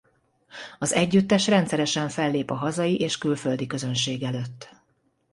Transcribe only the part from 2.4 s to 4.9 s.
a hazai és külföldi közönség előtt.